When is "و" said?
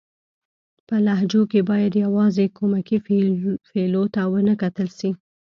4.27-4.33